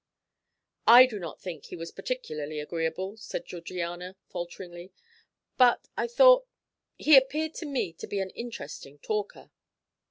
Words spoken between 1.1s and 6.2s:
not think he was particularly agreeable," said Georgiana, falteringly, "but I